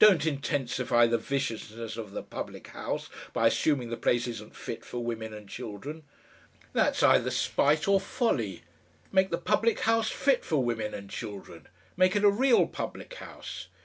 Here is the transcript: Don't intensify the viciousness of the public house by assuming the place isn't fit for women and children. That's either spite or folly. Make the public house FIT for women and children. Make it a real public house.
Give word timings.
Don't 0.00 0.26
intensify 0.26 1.06
the 1.06 1.16
viciousness 1.16 1.96
of 1.96 2.10
the 2.10 2.24
public 2.24 2.66
house 2.74 3.08
by 3.32 3.46
assuming 3.46 3.88
the 3.88 3.96
place 3.96 4.26
isn't 4.26 4.56
fit 4.56 4.84
for 4.84 4.98
women 5.04 5.32
and 5.32 5.48
children. 5.48 6.02
That's 6.72 7.04
either 7.04 7.30
spite 7.30 7.86
or 7.86 8.00
folly. 8.00 8.64
Make 9.12 9.30
the 9.30 9.38
public 9.38 9.78
house 9.86 10.10
FIT 10.10 10.44
for 10.44 10.64
women 10.64 10.92
and 10.92 11.08
children. 11.08 11.68
Make 11.96 12.16
it 12.16 12.24
a 12.24 12.30
real 12.30 12.66
public 12.66 13.14
house. 13.14 13.68